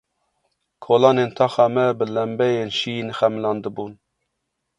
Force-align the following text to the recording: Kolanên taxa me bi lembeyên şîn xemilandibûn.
Kolanên 0.83 1.31
taxa 1.37 1.65
me 1.75 1.83
bi 1.97 2.05
lembeyên 2.15 2.69
şîn 2.77 3.07
xemilandibûn. 3.17 3.93